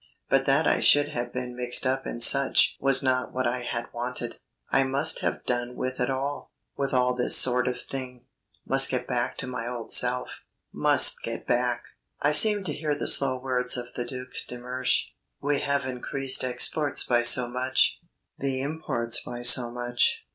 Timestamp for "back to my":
9.05-9.67